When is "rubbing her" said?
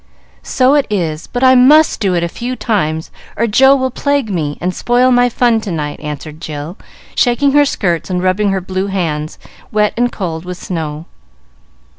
8.23-8.61